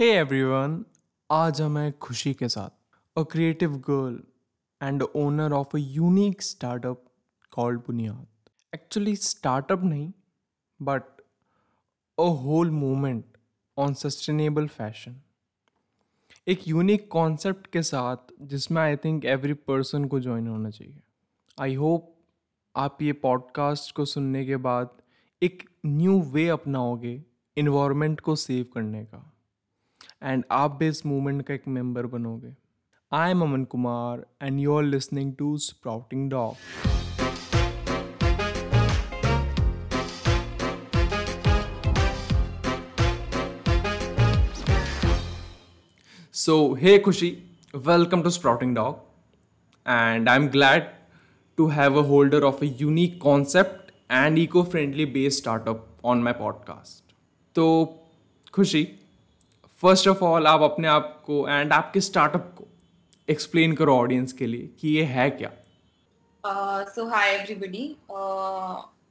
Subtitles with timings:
[0.00, 0.84] Hey everyone
[1.30, 2.70] आज हम हैं खुशी के साथ
[3.18, 4.22] a creative girl
[4.82, 7.04] and owner of a unique startup
[7.50, 8.26] called Bunyad
[8.74, 10.12] actually startup नहीं
[10.82, 11.02] but
[12.18, 13.24] a whole movement
[13.78, 15.20] on sustainable fashion
[16.48, 21.00] एक यूनिक कॉन्सेप्ट के साथ जिसमें आई थिंक एवरी पर्सन को ज्वाइन होना चाहिए।
[21.60, 22.14] आई होप
[22.76, 24.90] आप ये पॉडकास्ट को सुनने के बाद
[25.42, 27.24] एक न्यू वे अपनाओगे
[27.56, 29.34] इन्वायरमेंट को सेव करने का।
[30.22, 32.54] एंड आप भी इस मूवमेंट का एक मेंबर बनोगे।
[33.12, 36.54] I am Aman Kumar and you are listening to sprouting dog
[46.32, 47.38] so hey Khushi
[47.76, 48.94] welcome to sprouting dog
[49.88, 50.82] and I am glad
[51.56, 56.32] to have a holder of a unique concept and eco friendly based startup on my
[56.32, 57.14] podcast
[57.54, 57.94] तो
[58.52, 58.88] Khushi
[59.82, 62.66] first of all आप अपने आप को and आपके startup को
[63.28, 65.50] explain करो audience के लिए कि ये है क्या।
[66.84, 67.84] सो हाय एवरीबॉडी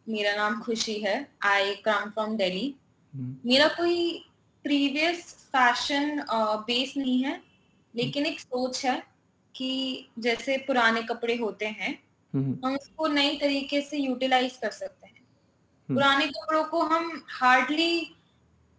[0.09, 2.73] मेरा नाम खुशी है। आई कम फ्रॉम दिल्ली
[3.45, 4.25] मेरा कोई
[4.65, 7.41] प्रीवियस फ़ैशन बेस नहीं है
[7.93, 9.01] लेकिन एक सोच है
[9.55, 11.97] कि जैसे पुराने कपड़े होते हैं
[12.33, 15.23] हम उसको नई तरीके से यूटिलाइज कर सकते हैं।
[15.89, 18.16] पुराने कपड़ों को हम हार्डली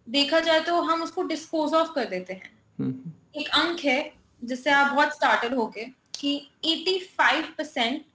[0.09, 3.99] देखा जाए तो हम उसको डिस्पोज ऑफ़ कर देते हैं। हम्म। एक अंक है
[4.41, 5.85] जिससे आप बहुत स्टार्टेड हो गए
[6.15, 6.31] कि
[6.65, 8.05] 85 percent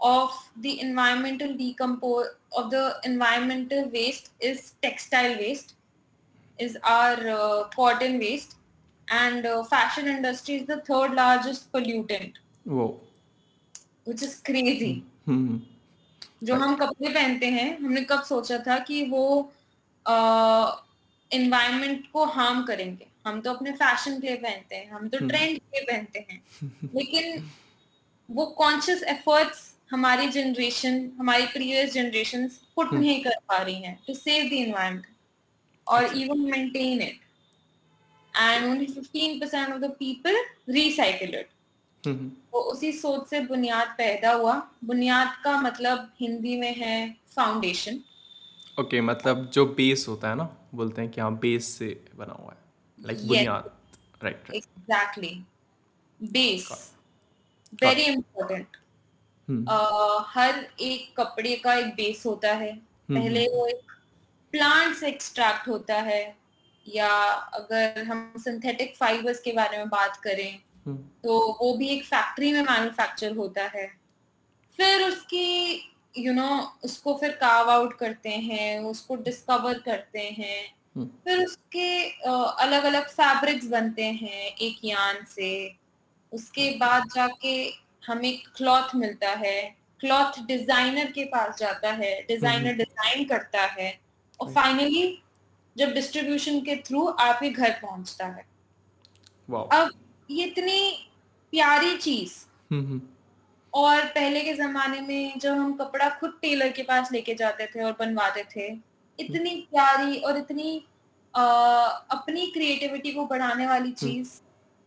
[0.00, 5.74] of the environmental decompose of the environmental waste is textile waste
[6.58, 7.22] is are
[7.76, 8.56] cotton waste
[9.08, 12.86] and fashion industry is the third largest pollutant वो
[14.06, 14.92] व्हिच इज़ क्रेजी
[16.44, 19.24] जो हम कपड़े पहनते हैं हमने कब सोचा था कि वो
[20.06, 20.87] uh,
[21.32, 25.58] इन्वायरमेंट को हार्म करेंगे। हम तो अपने फ़ैशन के लिए पहनते हैं हम तो ट्रेंड
[25.58, 26.42] के लिए पहनते हैं।
[26.94, 27.50] लेकिन
[28.30, 34.14] वो कॉन्शियस एफर्ट्स हमारी जनरेशन हमारी प्रीवियस जनरेशन पुट नहीं कर पा रही हैं टू
[34.14, 35.06] सेव द इन्वायरमेंट
[35.88, 37.20] और even maintain it
[38.36, 40.36] and only 15% of the people
[40.68, 41.48] recycle it
[42.06, 48.00] hmm तो उसी सोच से बुनियाद पैदा हुआ। बुनियाद का मतलब हिंदी में है फाउंडेशन
[48.78, 50.44] ओके मतलब जो बेस होता है ना
[50.74, 52.58] बोलते हैं कि हाँ बेस से बना हुआ है
[52.98, 53.26] like.
[53.28, 53.70] Bunyad
[54.22, 55.44] right exactly
[56.20, 56.68] base
[57.82, 58.76] very important
[60.28, 63.16] हर एक कपड़े का एक बेस होता है। Hmm.
[63.16, 63.92] पहले वो एक
[64.52, 66.36] प्लांट से एक्सट्रैक्ट होता है
[66.86, 67.08] या
[67.54, 72.52] अगर हम सिंथेटिक फाइबर्स के बारे में बात करें हम्म तो वो भी एक फैक्ट्री
[72.52, 73.86] में मैन्युफैक्चर होता है।
[74.76, 75.76] फिर उसकी
[76.18, 81.06] यू you नो know, उसको फिर कार्व आउट करते हैं उसको डिस्कवर करते हैं। हम्म।
[81.24, 81.88] फिर उसके
[82.62, 85.50] अलग अलग फैब्रिक्स बनते हैं एक यान से।
[86.32, 87.54] उसके बाद जाके
[88.06, 89.60] हमें क्लॉथ मिलता है।
[90.00, 93.98] क्लॉथ डिज़ाइनर के पास जाता है डिज़ाइनर डिज़ाइन करता है।
[94.40, 95.22] और फाइनली
[95.76, 98.46] जब डिस्ट्रीब्यूशन के थ्रू आपके घर पहुँचता है।
[99.72, 99.90] अब
[100.30, 100.80] ये इतनी
[101.52, 102.32] प्यारी चीज़
[102.70, 103.00] हम्म हम्म।
[103.74, 107.82] और पहले के जमाने में जब हम कपड़ा खुद टेलर के पास लेके जाते थे
[107.82, 108.66] और बनवाते थे
[109.18, 110.76] इतनी प्यारी और इतनी
[111.34, 111.40] अ,
[112.10, 114.30] अपनी क्रिएटिविटी को बढ़ाने वाली चीज़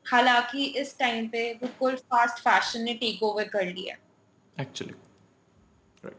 [0.06, 3.96] हालाँकि इस टाइम पे बिल्कुल फास्ट फ़ैशन ने टेक ओवर कर लिया
[4.62, 4.94] एक्चुअली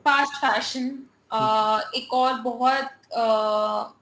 [0.06, 0.86] फास्ट फ़ैशन
[1.96, 3.94] एक और बहुत अ,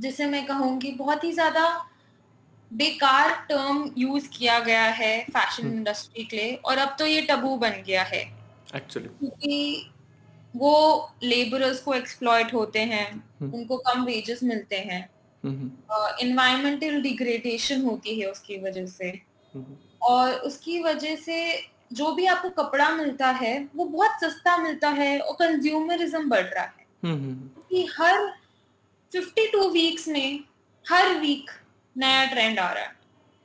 [0.00, 1.66] जिसे मैं कहूँगी बहुत ही ज़्यादा
[2.72, 7.56] बेकार टर्म यूज़ किया गया है फ़ैशन इंडस्ट्री के लिए और अब तो ये टबू
[7.56, 8.32] बन गया है।
[8.76, 9.90] एक्चुअली क्योंकि
[10.56, 15.10] वो लेबरर्स को एक्सप्लॉइट होते हैं उनको कम वेजेस मिलते हैं।
[15.44, 15.70] हम्म।
[16.20, 19.08] इन्वायरमेंटल डिग्रेडेशन होती है उसकी वजह से।
[19.54, 24.88] हम्म। और उसकी वजह से जो भी आपको कपड़ा मिलता है वो बहुत सस्ता मिलता
[24.88, 27.34] है और कंज्यूमरिज्म बढ़ रहा है। हम्म
[27.70, 28.32] कि हर
[29.12, 30.40] 52 वीक्स में
[30.88, 31.50] हर वीक
[31.98, 32.92] नया ट्रेंड आ रहा है।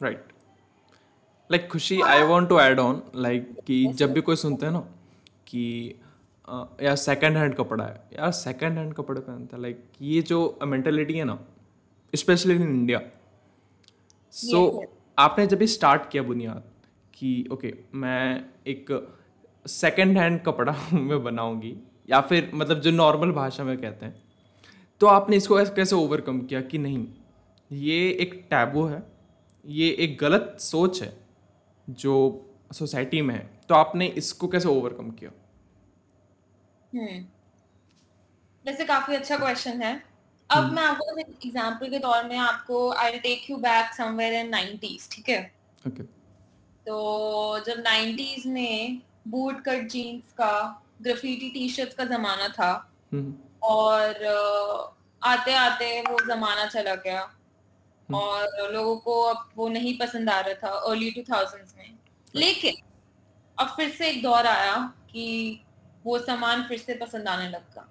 [0.02, 0.26] Right
[1.52, 4.80] like Khushi I want to add on like कि जब भी कोई सुनते हैं ना
[5.48, 5.96] कि
[6.48, 10.60] अ, यार सेकंड हैंड कपड़ा है यार सेकंड हैंड कपड़े पहनता है लाइक ये जो
[10.64, 11.40] मेंटेलिटी है ना
[12.16, 13.02] स्पेशली इन इंडिया
[14.32, 14.86] सो.
[15.20, 16.64] आपने जब भी स्टार्ट किया बुनियाद
[17.14, 19.12] कि ओके okay, मैं एक
[19.68, 21.76] सेकंड हैंड कपड़ा मैं बनाऊँगी
[22.10, 24.24] या फिर मतलब जो नॉर्मल भाषा में कहते हैं
[25.00, 27.08] तो आपने इसको कैसे ओवरकम किया कि नहीं?
[27.72, 29.04] ये एक टैबू है
[29.66, 31.18] ये एक गलत सोच है
[31.90, 32.14] जो
[32.74, 35.32] सोसाइटी में है। तो आपने इसको कैसे ओवरकम किया?
[36.94, 37.26] हम्म।
[38.66, 40.04] वैसे काफ़ी अच्छा क्वेश्चन है।
[40.50, 45.12] अब मैं आपको एग्जांपल के तौर में आपको I take you back somewhere in 90s
[45.12, 45.54] ठीक है?
[45.88, 46.04] ओके
[46.86, 53.34] तो जब 90s में बूट कट जीन्स का ग्राफिटी टी शर्ट्स का जमाना था हम्म।
[53.64, 54.10] और
[55.24, 57.43] आते आते वो जमाना चला गया। हम्म।
[58.10, 61.98] और लोगों को अब वो नहीं पसंद आ रहा था अर्ली टू थाउजेंड्स में।
[62.36, 62.76] लेकिन
[63.58, 64.76] अब फिर से एक दौर आया
[65.12, 65.60] कि
[66.06, 67.88] वो सामान फिर से पसंद आने लगा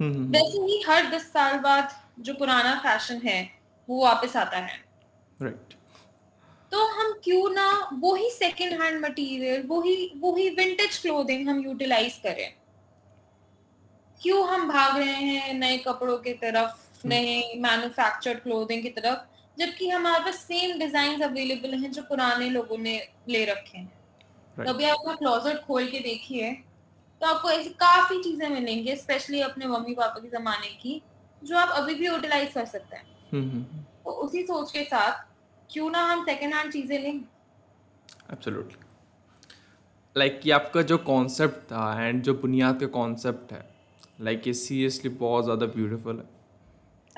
[0.00, 3.50] हम्म वैसे ही हर दस साल बाद जो पुराना फ़ैशन है
[3.88, 4.80] वो वापस आता है।
[5.42, 5.74] राइट
[6.72, 12.20] तो हम क्यों ना वो ही सेकेंड हैंड मटेरियल वही वही विंटेज क्लोथिंग हम यूटिलाइज
[12.22, 12.54] करें।
[14.20, 19.18] क्यों हम भाग रहे हैं नए कपड़ों की तरफ़ नए मैन्युफैक्चर्ड क्लोथिंग की तरफ़?
[19.56, 22.96] जबकि हमारे पास सेम डिज़ाइन अवेलेबल हैं जो पुराने लोगों ने
[23.28, 23.92] ले रखे हैं।
[24.56, 24.68] Right.
[24.68, 26.52] कभी आप अपना क्लोजेट खोल के देखिए
[27.20, 31.00] तो आपको ऐसी काफ़ी चीज़ें मिलेंगी स्पेशली अपने मम्मी पापा के जमाने की
[31.42, 33.62] जो आप अभी भी यूटिलाइज कर सकते हैं। हम्म
[34.04, 35.24] तो उसी सोच के साथ
[35.70, 37.12] क्यों ना हम सेकेंड हैंड चीज़ें लें।
[38.32, 38.76] एब्सोल्युटली
[40.16, 43.64] लाइक like, ये आपका जो कॉन्सेप्ट था एंड जो बुनियाद का कॉन्सेप्ट है
[44.20, 46.24] लाइक ये सीरियसली बहुत ज़्यादा ब्यूटीफुल है.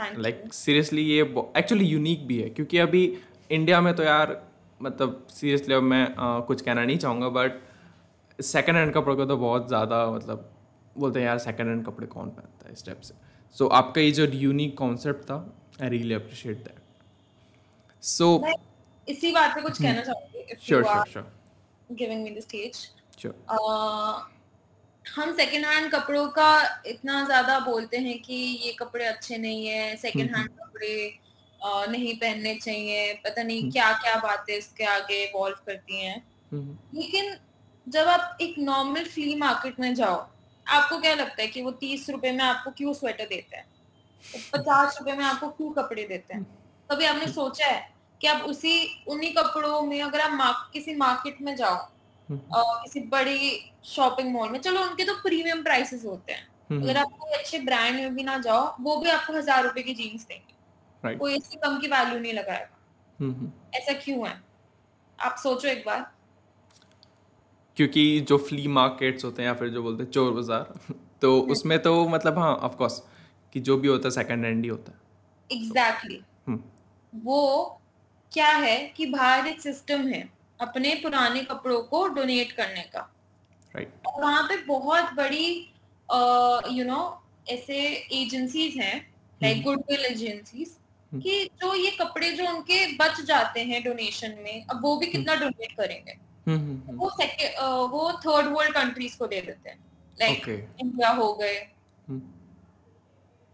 [0.01, 1.23] लाइक सीरियसली ये
[1.57, 3.19] एक्चुअली यूनिक भी है क्योंकि अभी
[3.51, 4.43] इंडिया में तो यार
[4.83, 7.61] मतलब सीरियसली अब मैं आ, कुछ कहना नहीं चाहूँगा बट
[8.43, 10.51] सेकेंड हैंड कपड़ों को तो बहुत ज़्यादा मतलब
[10.99, 13.15] बोलते हैं यार सेकेंड हैंड कपड़े कौन पहनता है इस टाइप से।
[13.59, 18.47] सो so, आपका ये जो यूनिक कॉन्सेप्ट था I really appreciate that so
[19.09, 21.33] इसी बात पे कुछ कहना चाहूँगी sure sure sure
[21.91, 22.77] giving me the stage
[23.21, 24.35] sure uh,
[25.07, 29.97] हम सेकेंड हैंड कपड़ों का इतना ज़्यादा बोलते हैं कि ये कपड़े अच्छे नहीं है
[29.97, 31.19] सेकेंड हैंड कपड़े
[31.91, 36.17] नहीं पहनने चाहिए पता नहीं क्या क्या बातें इसके आगे इवॉल्व करती हैं।
[36.95, 37.37] लेकिन
[37.87, 40.27] जब आप एक नॉर्मल फ्ली मार्केट में जाओ
[40.67, 43.65] आपको क्या लगता है कि वो तीस रुपए में आपको क्यों स्वेटर देता है?
[44.53, 46.43] पचास रुपए में आपको क्यों कपड़े देते हैं?
[46.91, 51.41] कभी आपने सोचा है कि आप उसी उन्हीं कपड़ों में अगर आप मार्क, किसी मार्केट
[51.41, 51.94] में जाओ
[52.31, 53.51] किसी बड़ी
[53.85, 57.95] शॉपिंग मॉल में। चलो उनके तो प्रीमियम प्राइसेस होते हैं। अगर आप कोई अच्छे ब्रांड
[57.95, 61.79] में भी ना जाओ वो भी आपको हज़ार रुपए की जीन्स देंगे। कोई इससे कम
[61.79, 62.71] की वैल्यू नहीं लगाएगा।
[63.75, 64.41] ऐसा क्यों है?
[65.19, 66.11] आप सोचो एक बार।
[67.77, 71.79] क्योंकि जो फ्ली मार्केट्स होते हैं या फिर जो बोलते हैं चोर बाज़ार तो उसमें
[71.83, 73.03] तो मतलब हाँ ऑफ़ कोर्स
[73.53, 76.63] कि जो भी होता है सेकंड हैंड ही होता है। एग्जैक्टली हम्म,
[77.13, 77.81] वो
[78.33, 80.29] क्या है कि बाहर एक सिस्टम है।
[80.61, 83.01] अपने पुराने कपड़ों को डोनेट करने का।
[83.77, 85.71] राइट और वहाँ पे बहुत बड़ी
[86.79, 87.79] यू नो ऐसे
[88.13, 90.77] एजेंसीज हैं लाइक गुडविल एजेंसीज
[91.15, 95.35] कि जो ये कपड़े जो उनके बच जाते हैं डोनेशन में अब वो भी कितना
[95.35, 96.13] डोनेट करेंगे?
[96.51, 99.79] हम्म, वो सेके- अ, वो थर्ड वर्ल्ड कंट्रीज़ को दे देते हैं।
[100.21, 100.87] Like Okay.
[100.87, 101.69] इंडिया हो गए।
[102.09, 102.23] हम्म,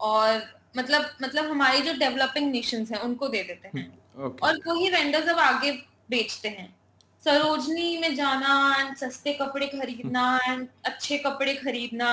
[0.01, 4.91] और मतलब मतलब हमारी जो डेवलपिंग नेशंस हैं उनको दे देते हैं। ओके और वही
[4.91, 5.73] वेंडर्स अब आगे
[6.11, 6.80] बेचते हैं।
[7.25, 12.11] सरोजनी में जाना एंड सस्ते कपड़े खरीदना एंड अच्छे कपड़े खरीदना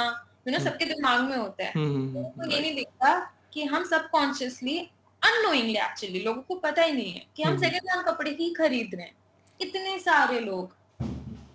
[0.48, 3.19] यू नो सबके दिमाग में होता है। हम्म, तो ये नहीं दिखता
[3.54, 4.77] कि हम सब कॉन्शियसली
[5.21, 8.95] अननोइंगली एक्चुअली लोगों को पता ही नहीं है कि हम सेकंड हैंड कपड़े ही खरीद
[8.95, 9.15] रहे हैं।
[9.62, 10.75] इतने सारे लोग।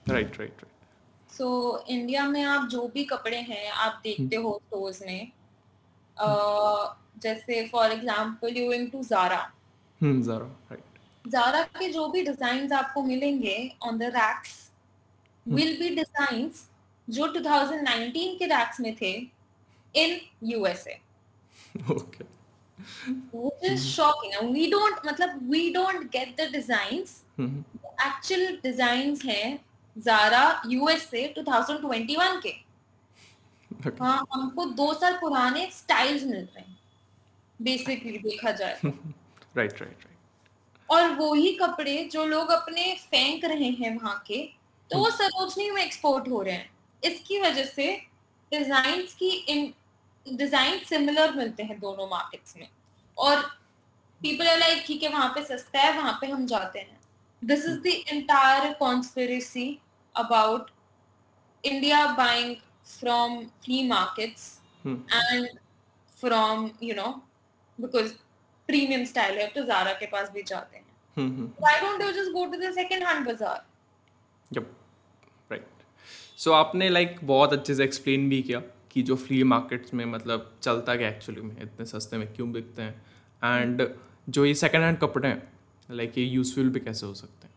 [0.08, 0.66] Right right right
[1.30, 1.46] so
[1.88, 5.32] India में आप जो भी कपड़े हैं आप देखते हो स्टोर्स में।
[7.22, 9.38] जैसे for example you into Zara
[10.00, 10.91] hmm Zara right
[11.24, 14.58] Zara के जो भी डिज़ाइन आपको मिलेंगे on the racks
[15.46, 16.68] will be designs
[17.08, 19.12] जो 2019 के रैक्स में थे
[19.94, 21.00] in USA
[21.90, 22.30] okay
[23.32, 27.10] which is shocking and we don't मतलब we don't get the designs.
[27.38, 27.64] Hmm,
[28.06, 29.58] actual designs हैं
[29.96, 32.54] जारा यूएसए 2021 के।
[34.00, 36.78] हाँ हमको दो साल पुराने स्टाइल्स मिल रहे हैं।
[37.60, 40.06] बेसिकली देखा जाए। राइट राइट राइट
[40.92, 44.38] और वही कपड़े जो लोग अपने फेंक रहे हैं वहाँ के
[44.90, 46.70] तो वो सरोजनी में एक्सपोर्ट हो रहे हैं।
[47.02, 47.86] इसकी वजह से
[48.52, 49.72] डिज़ाइन की इन
[50.26, 52.68] डिज़ाइन सिमिलर मिलते हैं दोनों मार्केट्स में।
[53.16, 53.40] और
[54.20, 57.00] पीपल आर लाइक ठीक है वहाँ पे सस्ता है वहाँ पे हम जाते हैं।
[57.42, 59.66] This is the entire conspiracy
[60.14, 60.70] about
[61.64, 62.54] India buying
[62.90, 64.50] from flea markets
[64.86, 65.58] and and
[66.18, 67.10] from you know
[68.70, 70.84] premium style है तो जारा के पास भी जाते हैं।
[71.16, 73.56] Hmm, hmm, why don't you just go to the second hand
[74.56, 74.76] yup
[75.52, 75.66] right
[76.36, 80.56] so आपने like बहुत अच्छे से एक्सप्लेन भी किया कि जो फ्ली मार्केट्स में मतलब
[80.62, 83.02] चलता क्या एक्चुअली में इतने सस्ते में क्यों बिकते हैं।
[83.44, 83.88] एंड
[84.28, 85.52] जो ये सेकंड हैंड कपड़े हैं
[85.90, 87.54] लाइक ये यूज़फुल भी कैसे हो सकते हैं?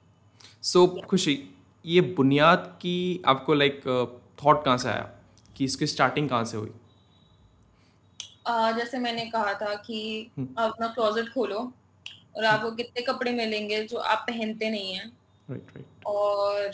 [0.62, 1.50] सो so, खुशी
[1.86, 3.82] ये बुनियाद की आपको लाइक
[4.46, 5.12] थॉट कहाँ से आया?
[5.58, 6.72] कि इसकी स्टार्टिंग कहाँ से हुई?
[8.48, 11.74] Uh, जैसे मैंने कहा था कि हम्म। आप अपना क्लोजेट खोलो
[12.38, 15.08] और आपको कितने कपड़े मिलेंगे जो आप पहनते नहीं हैं।
[15.50, 16.72] राइट राइट और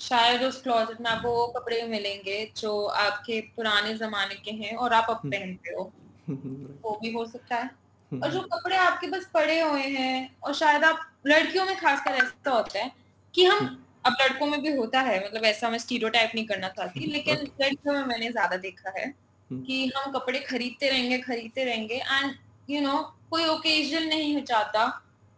[0.00, 4.92] शायद उस क्लोजेट में आपको वो कपड़े मिलेंगे जो आपके पुराने जमाने के हैं और
[4.92, 5.92] आप अब पहनते हो।
[6.28, 7.70] वो भी हो सकता है।
[8.12, 12.50] और जो कपड़े आपके पास पड़े हुए हैं और शायद आप लड़कियों में खासकर ऐसा
[12.50, 12.92] होता है
[13.34, 17.06] कि हम अब लड़कों में भी होता है मतलब ऐसा मैं स्टीरियोटाइप नहीं करना चाहती
[17.12, 22.34] लेकिन लड़कियों में मैंने ज़्यादा देखा है। कि हम कपड़े खरीदते रहेंगे खरीदते रहेंगे एंड
[22.70, 22.98] यू नो
[23.30, 24.86] कोई ओकेजन नहीं हो जाता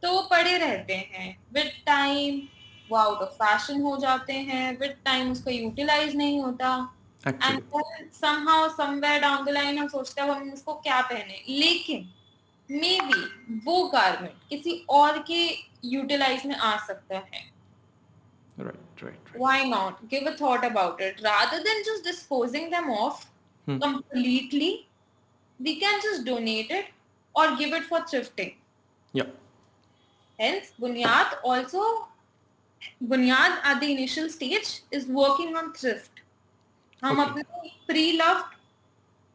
[0.03, 2.41] तो वो पड़े रहते हैं। विद टाइम
[2.91, 6.95] वो आउट ऑफ़ फ़ैशन हो जाते हैं। विद टाइम उसका यूटिलाइज नहीं होता।
[7.27, 7.63] And
[8.13, 11.43] somehow somewhere down the line हम सोचते हैं हम इसको क्या पहने?
[11.49, 12.11] लेकिन
[12.71, 15.43] मे बी वो गारमेंट किसी और के
[15.85, 17.49] यूटिलाइज में आ सकता है।
[18.59, 19.41] Right right, right.
[19.41, 20.01] why not?
[20.09, 21.21] Give a thought about it.
[21.25, 23.27] Rather than just disposing them off
[23.71, 23.79] Hmm.
[23.87, 24.71] completely
[25.61, 26.87] we can just donate it
[27.35, 28.53] or give it for thrifting
[29.15, 29.31] yeah
[30.39, 31.83] hence bunyad also
[33.13, 36.25] bunyad at the initial stage is working on thrift
[37.03, 37.29] हम Okay.
[37.29, 37.43] अपने
[37.87, 38.57] pre loved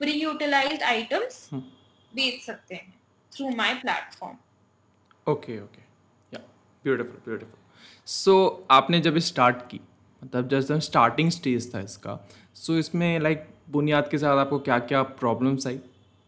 [0.02, 1.62] pre utilized items Hmm.
[2.16, 2.94] बेच सकते हैं
[3.32, 4.38] through my platform
[5.32, 5.82] okay okay
[6.34, 6.40] या
[6.86, 7.60] beautiful beautiful
[8.08, 8.36] so
[8.72, 9.80] आपने जब start की
[10.22, 12.14] मतलब जैसे स्टार्टिंग स्टेज था इसका
[12.56, 15.76] सो so, इसमें लाइक like, बुनियाद के साथ आपको क्या क्या प्रॉब्लम्स आई?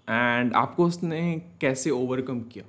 [0.10, 1.22] एंड आपको उसने
[1.62, 2.64] कैसे ओवरकम किया?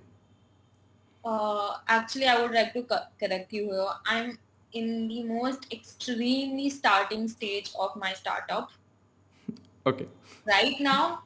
[1.96, 4.32] Actually I would like to correct you I am
[4.74, 8.68] in the most extremely starting stage of my startup
[9.88, 10.04] okay
[10.48, 11.16] right now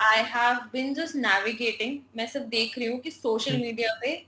[0.00, 4.00] I have been just navigating मैं सब देख रही हूँ कि सोशल मीडिया hmm.
[4.00, 4.26] पे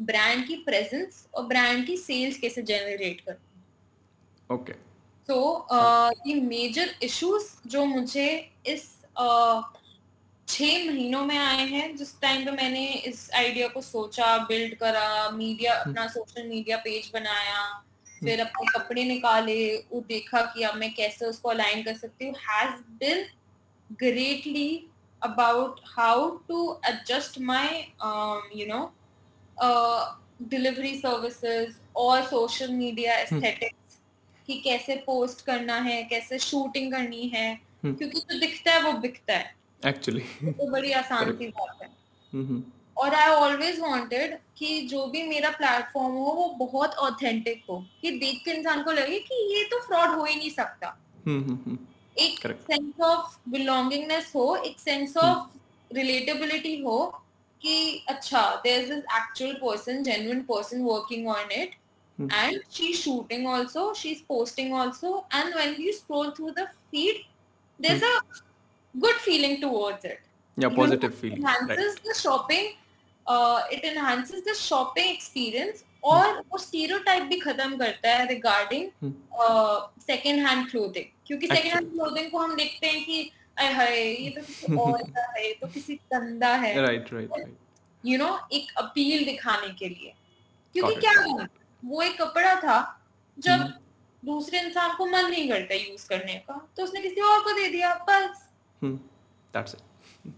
[0.00, 4.87] ब्रांड की presence और brand की सेल्स कैसे जनरेट करती ओके okay.
[5.28, 5.66] सो
[6.26, 8.28] ये मेजर इश्यूज़ जो मुझे
[8.66, 8.84] इस
[9.16, 9.62] uh,
[10.48, 15.30] छह महीनों में आए हैं जिस टाइम पे मैंने इस आइडिया को सोचा बिल्ड करा
[15.30, 17.64] मीडिया अपना सोशल मीडिया पेज बनाया
[18.06, 19.58] फिर अपने कपड़े निकाले
[19.92, 23.24] वो देखा कि अब मैं कैसे उसको अलाइन कर सकती हूँ has been
[24.00, 24.70] greatly
[25.22, 27.84] about how to adjust my
[28.54, 28.80] you know
[30.44, 33.87] delivery services और सोशल मीडिया एस्थेटिक्स
[34.48, 38.92] कि कैसे पोस्ट करना है कैसे शूटिंग करनी है हम्म। क्योंकि जो दिखता है वो
[38.92, 39.54] बिकता है।
[39.86, 41.90] एक्चुअली तो बड़ी आसान सी बात है।
[42.96, 48.10] और आई ऑलवेज वांटेड कि जो भी मेरा प्लेटफॉर्म हो वो बहुत ऑथेंटिक हो। कि
[48.10, 51.78] देख के इंसान को लगे कि ये तो फ्रॉड हो ही नहीं सकता। हम्म
[52.18, 56.98] एक सेंस ऑफ़ बिलोंगिंगनेस हो एक सेंस ऑफ़ रिलेटेबिलिटी हो
[57.62, 61.74] कि अच्छा there is actual person genuine person working on it
[62.18, 62.26] Hmm.
[62.32, 67.20] and she's shooting also she's posting also and when you scroll through the feed
[67.80, 68.06] there's hmm.
[68.06, 70.24] a good feeling towards it
[70.56, 72.72] या You know, feeling enhances the shopping
[73.26, 79.12] uh, it enhances the shopping experience और वो stereotype भी खत्म करता है regarding Hmm.
[80.06, 84.30] Second hand clothing क्योंकि second hand clothing को हम देखते हैं कि अरे हाय ये
[84.30, 87.56] तो किसी और का है ये तो किसी गंदा है राइट राइट
[88.06, 90.12] यू नो एक अपील दिखाने के लिए
[90.72, 90.94] क्योंकि.
[91.00, 92.78] क्या है वो एक कपड़ा था
[93.38, 93.72] जब हम्म।
[94.22, 97.68] दूसरे इंसान को मन नहीं करता यूज़ करने का तो उसने किसी और को दे
[97.68, 98.48] दिया बस।
[98.82, 100.32] दैट्स इट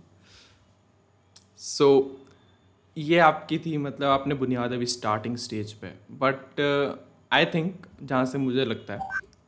[1.58, 1.88] सो
[2.96, 6.60] ये आपकी थी मतलब आपने बुनियाद अभी स्टार्टिंग स्टेज पे बट
[7.32, 9.00] आई थिंक जहाँ से मुझे लगता है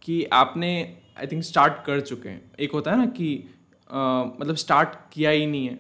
[0.02, 0.72] कि आपने
[1.18, 3.28] आई थिंक स्टार्ट कर चुके हैं। एक होता है ना कि
[3.90, 5.78] uh, मतलब स्टार्ट किया ही नहीं है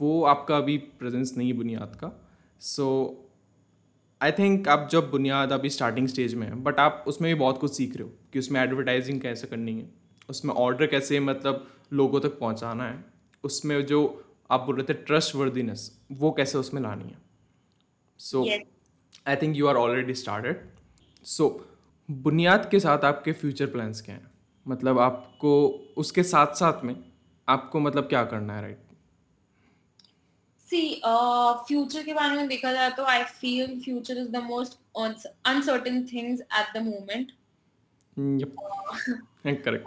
[0.00, 2.10] वो आपका अभी प्रेजेंस नहीं है बुनियाद का।
[2.60, 2.86] सो
[4.22, 7.58] आई थिंक आप जब बुनियाद अभी स्टार्टिंग स्टेज में है बट आप उसमें भी बहुत
[7.58, 9.90] कुछ सीख रहे हो कि उसमें एडवर्टाइजिंग कैसे करनी है
[10.30, 13.04] उसमें ऑर्डर कैसे मतलब लोगों तक पहुंचाना है
[13.44, 17.18] उसमें जो आप बोल रहे थे ट्रस्ट वर्दीनेस वो कैसे उसमें लानी है।
[18.18, 18.46] So
[19.26, 20.70] I think you are already started
[21.24, 21.68] so
[22.10, 24.30] Bunyad के साथ आपके फ्यूचर प्लान्स क्या हैं?
[24.68, 26.96] मतलब आपको उसके साथ साथ में
[27.48, 28.81] आपको मतलब क्या करना है राइट
[30.72, 34.78] सी फ्यूचर के बारे में देखा जाए तो I feel future is the most
[35.46, 37.32] uncertain things at the moment
[38.16, 39.86] correct correct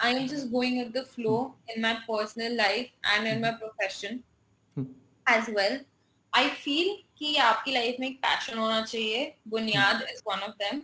[0.00, 4.24] I am just going with the flow in my personal life and in my profession
[4.76, 4.86] Hmm.
[5.26, 5.78] as well.
[6.32, 10.82] I feel कि आपकी life में एक passion होना चाहिए Bunyad is one of them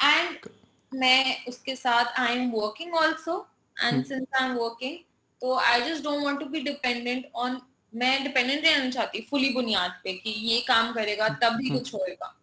[0.00, 0.48] and
[0.92, 3.36] मैं उसके साथ I am working also
[3.76, 4.96] and since I am working
[5.42, 7.60] तो I just don't want to be dependent on
[7.94, 12.34] मैं डिपेंडेंट रहना चाहती फुली बुनियाद पे कि ये काम करेगा तब भी कुछ होएगा।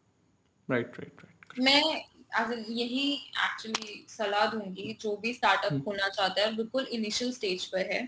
[0.70, 6.84] राइट राइट राइट मैं यही एक्चुअली सलाह दूँगी जो भी स्टार्टअप खोलना चाहता है बिल्कुल
[6.84, 8.02] इनिशियल स्टेज पर है।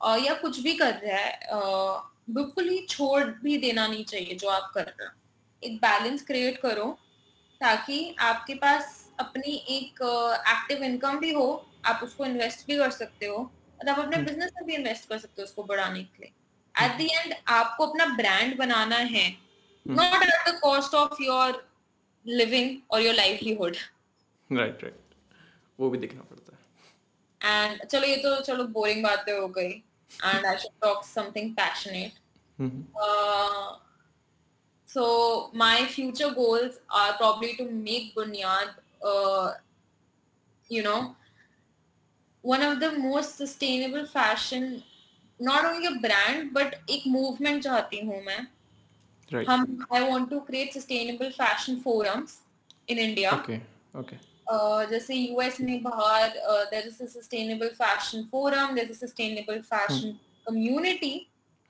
[0.00, 1.38] uh, या कुछ भी कर रहा है
[2.30, 5.12] बिल्कुल ही छोड़ भी देना नहीं चाहिए जो आप कर रहे हो।
[5.62, 6.98] एक बैलेंस क्रिएट करो
[7.60, 10.02] ताकि आपके पास अपनी एक
[10.48, 14.50] एक्टिव इनकम भी हो आप उसको इन्वेस्ट भी कर सकते हो और आप अपने बिज़नेस
[14.50, 16.32] हम्म। में भी इन्वेस्ट कर सकते हो उसको बढ़ाने के लिए।
[16.74, 19.28] एट द एंड आपको अपना ब्रांड बनाना है।
[19.86, 21.62] Not at the cost of your
[22.26, 23.76] living और योर लाइवलीहुड
[24.50, 25.14] राइट राइट
[25.78, 26.60] वो भी देखना पड़ता है।
[27.64, 29.72] एंड चलो ये तो चलो बोरिंग बातें हो गई।
[30.24, 32.24] And I should talk something passionate
[34.88, 35.06] so
[35.60, 38.68] my future goals are probably to make bunyad
[39.10, 39.46] uh,
[40.70, 41.00] you know
[42.46, 44.82] one of the most sustainable fashion
[45.40, 48.38] not only a brand but एक movement चाहती हूँ मैं
[49.30, 49.48] right.
[49.48, 52.38] हम I want to create sustainable fashion forums
[52.88, 53.60] in India okay
[53.94, 54.18] okay
[54.90, 56.28] जैसे US में बाहर
[56.70, 60.12] there is a sustainable fashion forum there is a sustainable fashion
[60.46, 61.14] community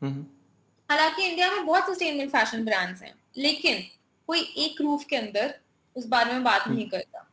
[0.03, 3.83] हालाँकि India में बहुत सस्टेनेबल फ़ैशन ब्रांड्स हैं लेकिन
[4.29, 5.55] कोई एक रूफ के अंदर
[5.97, 7.25] उस बारे में बात नहीं करता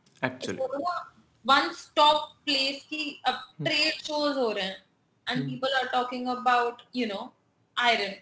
[1.45, 4.83] वन स्टॉप प्लेस की अब ट्रेड शोज हो रहे हैं
[5.29, 7.31] and people are talking about you know
[7.77, 8.15] iron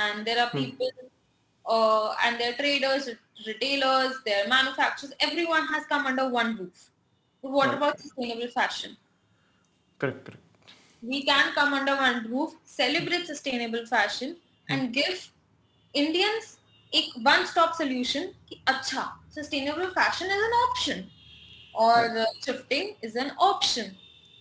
[0.00, 0.90] and there are people
[1.66, 3.08] uh, and their traders,
[3.46, 6.90] retailers, their manufacturers, everyone has come under one roof.
[7.42, 7.76] But what right.
[7.76, 8.96] about sustainable fashion?
[9.98, 10.42] Correct, correct.
[11.02, 14.36] We can come under one roof, celebrate sustainable fashion,
[14.68, 14.92] and hmm.
[14.92, 15.30] give
[15.94, 16.58] Indians
[16.92, 18.32] a one-stop solution.
[18.48, 21.10] कि अच्छा, sustainable fashion is an option,
[21.73, 23.95] Or thrifting is an option,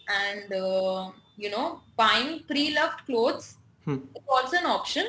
[0.08, 3.56] and uh, you know, buying pre-loved clothes
[3.86, 3.98] hmm.
[4.14, 5.04] is also an option.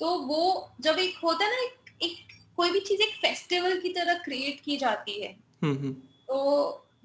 [0.00, 3.88] तो वो जब एक होता है ना एक, एक कोई भी चीज़ एक फेस्टिवल की
[3.92, 5.30] तरह क्रिएट की जाती है
[5.64, 5.92] हम्म, हम्म।
[6.28, 6.36] तो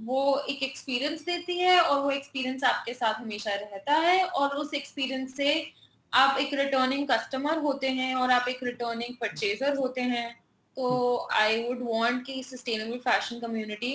[0.02, 4.74] वो एक एक्सपीरियंस देती है और वो एक्सपीरियंस आपके साथ हमेशा रहता है और उस
[4.74, 5.52] एक्सपीरियंस से
[6.14, 10.30] आप एक रिटर्निंग कस्टमर होते हैं और आप एक रिटर्निंग परचेजर होते हैं
[10.78, 13.94] तो आई वुड वांट कि सस्टेनेबल फ़ैशन कम्युनिटी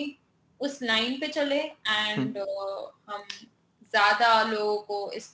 [0.61, 3.23] उस लाइन पे चले एंड uh, हम
[3.93, 5.31] ज़्यादा लोगों को इस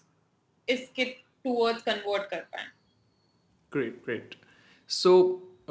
[0.69, 2.67] इसके टूवर्ड्स कन्वर्ट कर पाए।
[3.73, 4.35] ग्रेट ग्रेट
[4.91, 5.13] सो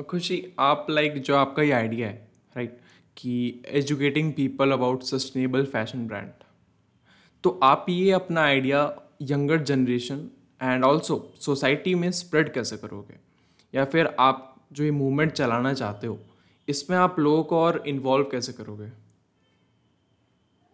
[0.09, 2.83] खुशी आप लाइक like, जो आपका ये आइडिया है राइट right,
[3.17, 6.29] कि educating people about sustainable fashion brand
[7.43, 8.81] तो आप ये अपना idea
[9.21, 10.29] younger generation
[10.61, 13.15] and also society में स्प्रेड कैसे करोगे?
[13.73, 16.19] या फिर आप जो ये मूवमेंट चलाना चाहते हो
[16.67, 18.89] इसमें आप लोगों को और इन्वॉल्व कैसे करोगे?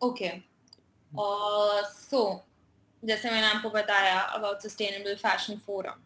[0.01, 0.29] ओके।
[1.91, 2.19] सो
[3.03, 6.01] जैसे मैंने आपको बताया about sustainable fashion forum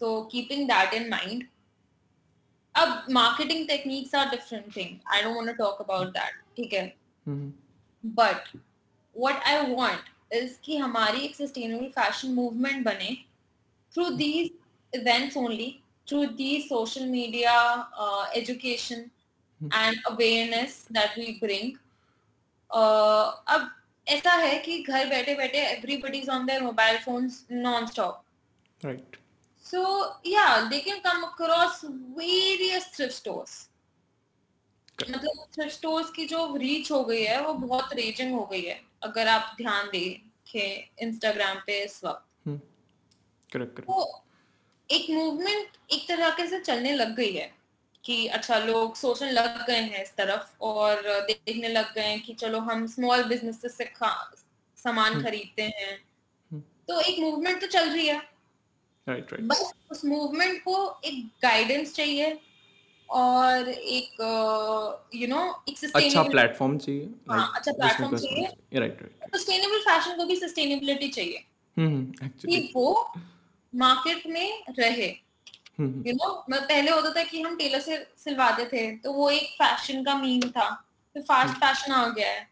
[0.00, 1.44] so keeping that in mind
[2.74, 6.86] अब marketing techniques are different thing I don't want to talk about that ठीक है?
[8.04, 8.56] But
[9.16, 13.16] what I want is कि हमारी एक सस्टेनेबल फ़ैशन मूवमेंट बने
[13.92, 14.50] through these
[14.92, 15.70] events only
[16.06, 17.54] through these social media
[18.36, 19.10] education
[19.60, 21.72] and awareness that we bring
[22.70, 23.70] अब
[24.06, 28.24] ऐसा है कि घर बैठे बैठे everybody is on their mobile phones non-stop.
[28.80, 29.16] Right.
[29.64, 31.84] So yeah, they can come across
[32.16, 33.64] various thrift stores.
[34.98, 38.80] मतलब thrift stores की जो रीच हो गई है वो बहुत रेजिंग हो गई है
[39.02, 42.48] अगर आप ध्यान देखें इंस्टाग्राम पे इस वक्त
[43.52, 44.24] करेक्ट तो
[44.90, 47.50] एक मूवमेंट एक तरह के से चलने लग गई है
[48.08, 52.34] कि अच्छा लोग सोचने लग गए हैं इस तरफ़ और देखने लग गए हैं कि
[52.34, 53.90] चलो हम स्मॉल बिज़नेस से
[54.78, 55.98] सामान खरीदते हैं।
[56.88, 58.18] तो एक मूवमेंट तो चल रही है।
[59.08, 62.40] राइट राइट बस उस मूवमेंट को एक गाइडेंस चाहिए
[63.08, 64.20] और एक
[65.14, 70.24] यू नो एक अच्छा प्लेटफॉर्म चाहिए हाँ अच्छा प्लेटफॉर्म चाहिए। राइट राइट सस्टेनेबल फ़ैशन को
[70.24, 71.44] भी सस्टेनेबिलिटी चाहिए
[71.76, 73.12] हम्म एक्चुअली कि वो
[73.74, 75.27] मार्केट में रहे।
[75.80, 79.48] यू नो मैं पहले होता था कि हम टेलर से सिलवाते थे तो वो एक
[79.58, 80.68] फ़ैशन का मीम था
[81.14, 82.46] फिर फास्ट फ़ैशन आ गया है।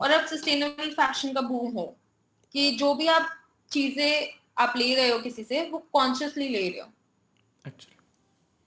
[0.00, 1.86] और अब सस्टेनेबल फ़ैशन का बूम हो
[2.54, 3.30] कि जो भी आप
[3.70, 6.88] चीज़ें आप ले रहे हो किसी से वो कॉन्शियसली ले रहे हो।
[7.64, 7.94] अच्छा।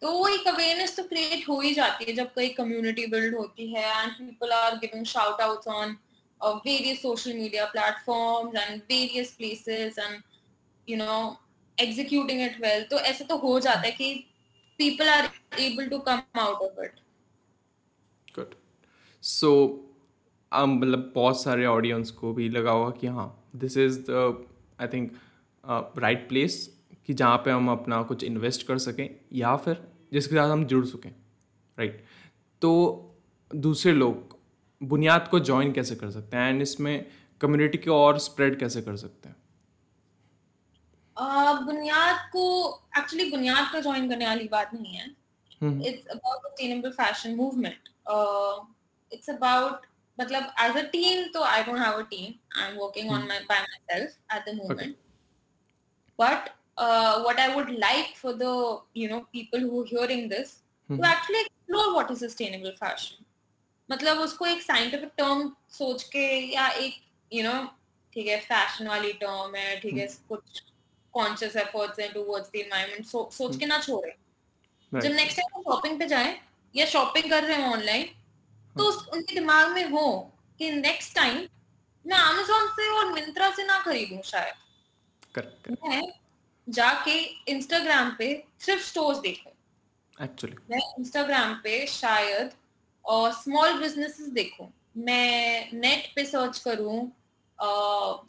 [0.01, 3.73] तो वो एक अवेयरनेस तो क्रिएट हो ही जाती है जब कोई कम्युनिटी बिल्ड होती
[3.73, 5.97] है and people are giving shout outs on
[6.65, 10.23] various social media platforms and various places and
[10.87, 11.17] you know
[11.83, 14.09] executing it well तो ऐसे तो हो जाता है कि
[14.79, 15.27] people are
[15.59, 16.99] able to come out of it.
[18.35, 18.55] Good.
[19.23, 19.49] So
[20.51, 24.45] um, मतलब बहुत सारे ऑडियंस को भी लगा होगा कि हाँ this is the
[24.81, 25.11] I think
[25.97, 26.57] right place
[27.05, 30.85] कि जहाँ पे हम अपना कुछ इन्वेस्ट कर सकें या फिर जिसके साथ हम जुड़
[30.85, 31.09] सकें
[31.77, 32.03] राइट
[32.61, 32.71] तो
[33.55, 34.37] दूसरे लोग
[34.81, 36.49] बुनियाद को ज्वाइन कैसे कर सकते हैं?
[36.49, 37.05] एंड इसमें
[37.41, 39.35] कम्युनिटी को और स्प्रेड कैसे कर सकते हैं?
[41.65, 42.43] बुनियाद को
[42.97, 45.05] एक्चुअली बुनियाद का ज्वाइन करने वाली बात नहीं है।
[45.89, 47.89] It's about sustainable fashion movement
[49.13, 49.85] it's about
[50.19, 53.39] मतलब एज अ टीम तो I don't have a team I am working on my
[53.49, 53.59] by
[53.91, 54.95] myself at the moment
[56.19, 56.49] but
[57.23, 58.51] what I would like for the
[58.99, 60.53] you know people who are hearing this
[60.89, 63.25] to actually explore what is sustainable fashion.
[63.89, 66.93] मतलब उसको एक scientific term सोच के या एक
[67.31, 67.53] you know
[68.13, 70.61] ठीक है fashion वाली टर्म है ठीक है कुछ
[71.13, 74.15] कॉन्शियस एफर्ट्स हैं टुवर्ड्स द एनवायरनमेंट सोच के ना छोड़े
[74.91, 76.35] जब नेक्स्ट टाइम वो शॉपिंग पे जाएँ
[76.75, 78.05] या शॉपिंग कर रहे हैं ऑनलाइन
[78.75, 80.07] तो उनके दिमाग में हो
[80.59, 81.37] कि नेक्स्ट टाइम
[82.05, 84.55] मैं अमेजोन से और मिंत्रा से ना खरीदूं शायद
[85.35, 86.01] करेक्ट मैं
[86.67, 87.19] जाके
[87.51, 89.51] इंस्टाग्राम पे सिर्फ़ स्टोर्स देखूँ
[90.23, 92.51] एक्चुअली मैं इंस्टाग्राम पे शायद
[93.05, 96.99] और स्मॉल बिजनेसेस देखूँ मैं नेट पे सर्च करूँ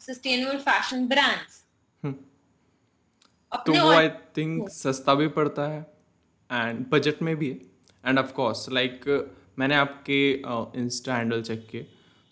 [0.01, 1.62] सस्टेनेबल फ़ैशन ब्रांड्स
[3.55, 5.79] तो वो आई थिंक सस्ता भी पड़ता है
[6.49, 7.59] एंड बजट में भी है.
[8.05, 9.05] एंड ऑफकोर्स लाइक
[9.59, 10.31] मैंने आपके
[10.79, 11.85] इंस्टा हैंडल चेक किए.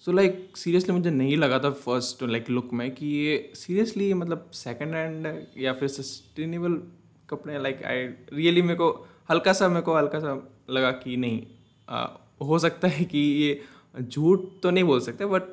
[0.03, 4.49] सो लाइक सीरियसली मुझे नहीं लगा था फ़र्स्ट लाइक लुक में कि ये सीरियसली मतलब
[4.53, 6.81] सेकंड हैंड या फिर सस्टेनेबल
[7.29, 8.89] कपड़े लाइक आई रियली मेरे को
[9.31, 10.33] हल्का सा मेरे को हल्का सा
[10.69, 11.41] लगा कि नहीं
[11.89, 12.07] आ,
[12.41, 13.61] हो सकता है कि ये
[14.01, 15.43] झूठ तो नहीं बोल सकते बट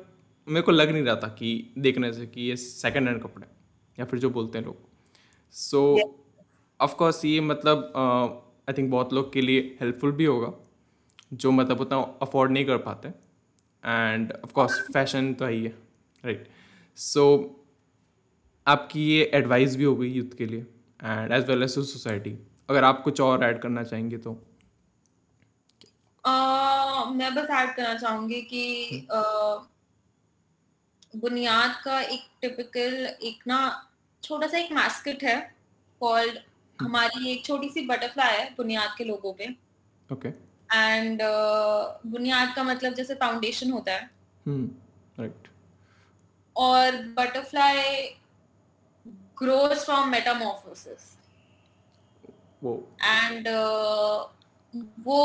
[0.47, 3.47] मेरे को लग नहीं रहा था कि देखने से कि ये सेकंड हैंड कपड़े
[3.97, 4.88] या फिर जो बोलते हैं लोग.
[5.53, 5.81] सो
[6.79, 7.93] ऑफकोर्स ये मतलब
[8.69, 10.53] आई थिंक बहुत लोग के लिए हेल्पफुल भी होगा
[11.33, 15.69] जो मतलब उतना अफोर्ड नहीं कर पाते। एंड ऑफकोर्स फ़ैशन तो ही है
[16.23, 16.47] राइट
[16.97, 17.25] सो
[18.67, 20.65] आपकी ये एडवाइस भी हो गई यूथ के लिए
[21.03, 22.37] and as well as society
[22.69, 24.31] अगर आप कुछ और ऐड करना चाहेंगे तो।
[26.23, 28.63] uh, मैं बस ऐड करना चाहूँगी कि
[29.11, 29.59] uh,
[31.15, 33.59] बुनियाद का एक टिपिकल एक ना
[34.23, 35.37] छोटा सा एक मास्केट है
[36.01, 39.47] कॉल्ड हम्म। हमारी एक छोटी सी बटरफ्लाई है बुनियाद के लोगों पे।
[40.09, 40.29] ओके
[40.69, 44.09] एंड uh, बुनियाद का मतलब जैसे फाउंडेशन होता है।
[44.45, 45.47] राइट
[46.55, 47.99] और बटरफ्लाई
[49.37, 51.09] ग्रोज फ्रॉम मेटामॉर्फोसिस
[52.63, 52.71] वो
[53.03, 53.47] एंड
[55.05, 55.19] वो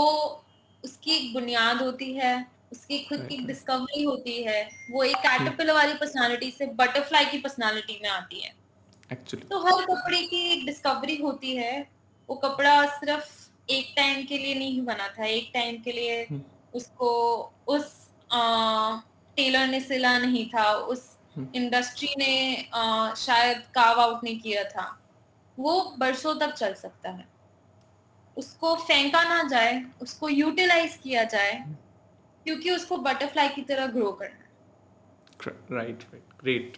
[0.84, 2.34] उसकी एक बुनियाद होती है
[2.72, 7.98] उसकी खुद की डिस्कवरी होती है वो एक कैटरपिलर वाली पर्सनालिटी से बटरफ्लाई की पर्सनालिटी
[8.02, 8.52] में आती है।
[9.12, 11.90] एक्चुअली तो हर कपड़े की एक डिस्कवरी होती है।
[12.28, 16.42] वो कपड़ा सिर्फ़ एक टाइम के लिए नहीं बना था। एक टाइम के लिए हम्म।
[16.74, 17.10] उसको
[17.68, 18.10] उस
[19.36, 24.64] टेलर ने सिला नहीं था। उस इंडस्ट्री हम्म। ने आ, शायद काव आउट नहीं किया
[24.64, 24.86] था।
[25.58, 27.26] वो बरसों तक चल सकता है।
[28.36, 31.74] उसको फेंका ना जाए उसको यूटिलाइज किया जाए हम्म।
[32.44, 34.42] क्योंकि उसको बटरफ्लाई की तरह ग्रो करना है।
[35.72, 36.76] Right right great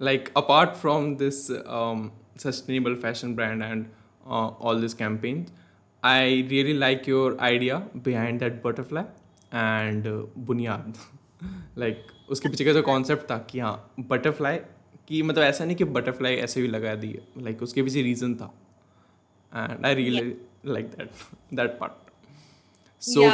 [0.00, 3.88] like apart from this um, sustainable fashion brand and
[4.26, 5.50] uh, all these campaigns
[6.02, 9.04] i really like your idea behind that butterfly
[9.52, 10.94] and uh, बुनियाद
[11.78, 14.58] लाइक उसके पीछे का जो कॉन्सेप्ट था कि हाँ बटरफ्लाई
[15.08, 18.34] कि मतलब ऐसा नहीं कि बटरफ्लाई ऐसे भी लगा दी लाइक like, उसके पीछे रीज़न
[18.34, 18.52] था
[19.52, 20.34] and I really
[20.66, 21.10] like that
[21.54, 21.92] that part
[23.02, 23.28] so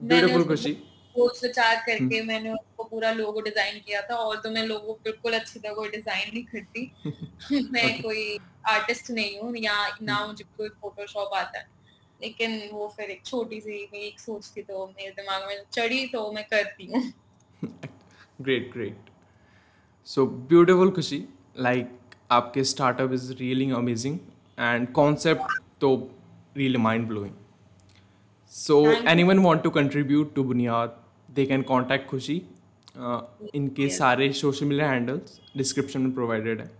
[0.00, 0.76] beautiful खुशी
[1.17, 4.93] सोच विचार करके हम्म। मैंने उसको पूरा लोगो डिज़ाइन किया था और तो मैं लोगो
[5.03, 6.91] बिल्कुल अच्छी तरह कोई डिज़ाइन नहीं करती।
[7.71, 11.65] मैं कोई आर्टिस्ट नहीं हूँ या ना हम्म। मुझे कोई फोटोशॉप आता है।
[12.21, 16.31] लेकिन वो फिर एक छोटी सी एक सोच थी तो मेरे दिमाग में चढ़ी तो
[16.31, 17.01] मैं करती हूँ।
[18.41, 19.09] Great great
[20.07, 21.23] so beautiful Khushi
[21.59, 24.19] like आपके startup is really amazing
[24.59, 25.95] and concept तो
[26.57, 27.33] really mind blowing
[28.51, 28.75] So
[29.11, 30.91] anyone want to contribute to Bunyad,
[31.29, 32.39] they can contact Khushi.
[32.97, 33.21] Uh,
[33.55, 36.71] इनके सारे सोशल मीडिया हैंडल्स डिस्क्रिप्शन में provided है।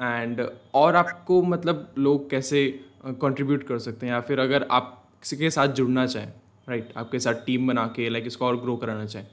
[0.00, 0.40] And
[0.74, 2.66] और आपको मतलब लोग कैसे
[3.04, 6.32] कंट्रीब्यूट uh, कर सकते हैं या फिर अगर आप किसी के साथ जुड़ना चाहें
[6.68, 9.26] राइट आपके साथ टीम बना के लाइक इसको और ग्रो कराना चाहें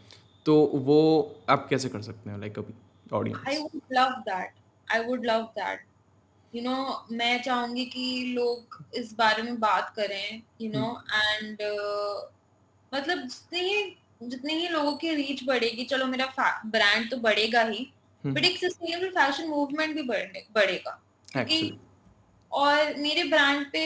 [0.45, 0.55] तो
[0.87, 0.99] वो
[1.49, 2.73] आप कैसे कर सकते हैं लाइक अभी
[3.13, 4.53] audience I would love that
[4.87, 5.85] I would love that
[6.53, 11.61] you know मैं चाहूँगी कि लोग इस बारे में बात करें यू नो एंड
[12.91, 13.83] मतलब जितने ही
[14.21, 16.25] जितने ही लोगों की रीच बढ़ेगी चलो मेरा
[16.67, 17.87] ब्रांड तो बढ़ेगा ही
[18.23, 20.91] बट एक सस्टेनेबल फ़ैशन मूवमेंट भी बढ़ेगा।
[21.27, 21.77] क्योंकि
[22.51, 23.83] और मेरे ब्रांड पे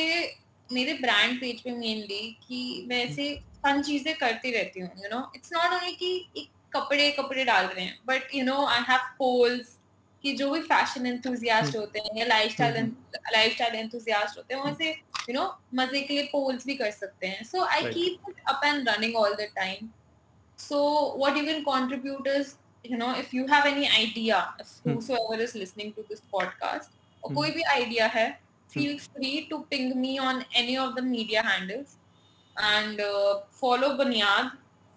[0.69, 5.19] मेरे ब्रांड पेज पे मेनली कि मैं ऐसे फन चीज़ें करती रहती हूँ you know
[5.35, 8.99] it's not only कि एक कपड़े कपड़े डाल रहे हैं but you know I have
[9.17, 9.77] poles
[10.23, 12.91] कि जो भी फ़ैशन एंथुजियास्ट होते हैं या लाइफस्टाइल
[13.33, 14.89] लाइफस्टाइल एंथुजियास्ट होते हैं वैसे
[15.29, 18.61] यू नो मज़े के लिए पोल्स भी कर सकते हैं। So I keep it up
[18.65, 19.89] and running all the time
[20.60, 25.40] so what you can contribute is you know if you have any idea if whosoever
[25.42, 28.26] is listening to this podcast और कोई भी idea है
[28.74, 31.96] feel free to ping me on any of the media handles
[32.70, 34.50] and uh, follow Bunyad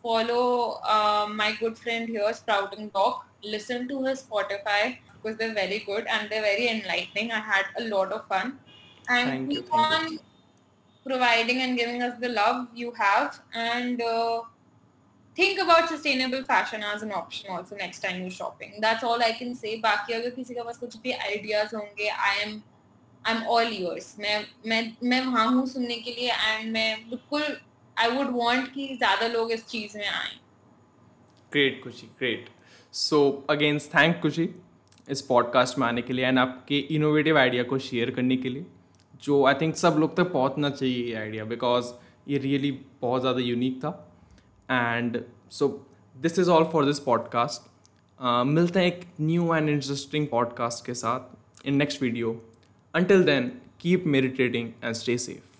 [0.03, 5.79] follow uh, my good friend here sprouting dog listen to his spotify because they're very
[5.79, 8.58] good and they're very enlightening i had a lot of fun
[9.10, 10.19] and Thank you, keep thank on
[11.05, 14.41] providing and giving us the love you have and uh,
[15.37, 18.75] think about sustainable fashion as an option also next time you're shopping.
[18.81, 19.77] That's all i can say.
[19.83, 22.53] बाकी अगर किसी के पास कुछ भी ideas होंगे, i am,
[23.25, 27.42] I'm all yours मैं मैं मैं वहाँ हूँ सुनने के लिए and मैं बिल्कुल,
[27.97, 30.38] I would want कि ज़्यादा लोग इस चीज़ में आएँ।
[31.53, 32.49] ग्रेट खुशी ग्रेट
[32.94, 33.20] सो
[33.51, 34.49] अगेन थैंक खुशी
[35.09, 38.66] इस पॉडकास्ट में आने के लिए एंड आपके इनोवेटिव आइडिया को शेयर करने के लिए,
[39.23, 41.92] जो आई थिंक सब लोग तक पहुँचना चाहिए ये आइडिया बिकॉज़
[42.29, 43.90] ये रियली really बहुत ज़्यादा यूनिक था।
[44.70, 45.68] And so
[46.16, 47.70] this is all for this podcast
[48.46, 52.40] मिलते हैं एक न्यू एंड इंटरेस्टिंग पॉडकास्ट के साथ in next video
[52.94, 55.53] until then keep meditating and stay safe